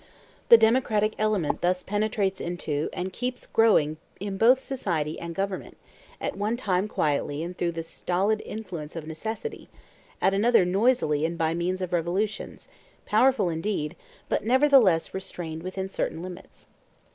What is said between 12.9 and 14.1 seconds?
powerful indeed,